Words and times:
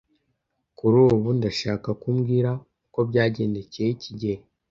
Kuri 0.77 0.97
ubu, 1.07 1.29
ndashaka 1.37 1.89
ko 1.99 2.05
umbwira 2.11 2.51
uko 2.85 2.99
byagendekeye 3.09 3.89
kigeli. 4.01 4.43